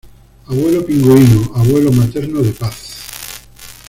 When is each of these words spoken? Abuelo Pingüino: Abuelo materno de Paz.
Abuelo 0.47 0.83
Pingüino: 0.83 1.51
Abuelo 1.53 1.91
materno 1.91 2.41
de 2.41 2.51
Paz. 2.53 3.37